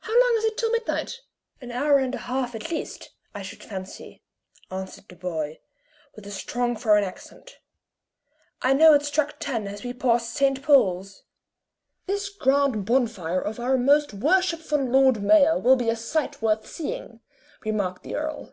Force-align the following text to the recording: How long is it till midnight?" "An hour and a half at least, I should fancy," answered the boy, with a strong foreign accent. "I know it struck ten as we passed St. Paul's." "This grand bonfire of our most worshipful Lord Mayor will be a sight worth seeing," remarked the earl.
How 0.00 0.12
long 0.12 0.34
is 0.36 0.44
it 0.44 0.58
till 0.58 0.70
midnight?" 0.72 1.20
"An 1.62 1.70
hour 1.72 1.96
and 1.96 2.14
a 2.14 2.18
half 2.28 2.54
at 2.54 2.70
least, 2.70 3.12
I 3.34 3.40
should 3.40 3.62
fancy," 3.64 4.22
answered 4.70 5.08
the 5.08 5.16
boy, 5.16 5.58
with 6.14 6.26
a 6.26 6.30
strong 6.30 6.76
foreign 6.76 7.02
accent. 7.02 7.60
"I 8.60 8.74
know 8.74 8.92
it 8.92 9.06
struck 9.06 9.40
ten 9.40 9.66
as 9.66 9.82
we 9.82 9.94
passed 9.94 10.34
St. 10.34 10.62
Paul's." 10.62 11.22
"This 12.06 12.28
grand 12.28 12.84
bonfire 12.84 13.40
of 13.40 13.58
our 13.58 13.78
most 13.78 14.12
worshipful 14.12 14.84
Lord 14.84 15.22
Mayor 15.22 15.58
will 15.58 15.76
be 15.76 15.88
a 15.88 15.96
sight 15.96 16.42
worth 16.42 16.66
seeing," 16.66 17.20
remarked 17.64 18.02
the 18.02 18.16
earl. 18.16 18.52